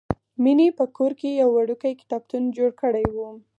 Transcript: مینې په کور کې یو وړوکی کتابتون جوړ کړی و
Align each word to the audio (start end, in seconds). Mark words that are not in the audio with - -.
مینې 0.43 0.67
په 0.77 0.85
کور 0.95 1.11
کې 1.19 1.29
یو 1.41 1.49
وړوکی 1.53 1.93
کتابتون 2.01 2.43
جوړ 2.57 2.69
کړی 2.81 3.05
و 3.15 3.17